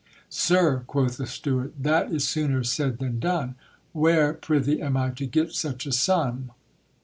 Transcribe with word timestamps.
'Sirj 0.47 0.87
quoth 0.87 1.17
the 1.17 1.27
steward,' 1.27 1.73
that 1.79 2.11
is 2.11 2.27
sooner 2.27 2.63
said 2.63 2.97
than 2.97 3.19
done. 3.19 3.53
Where, 3.93 4.33
prythee, 4.33 4.81
am 4.81 4.97
I 4.97 5.11
to 5.11 5.27
get 5.27 5.51
such 5.53 5.85
a 5.85 5.91
sum? 5.91 6.49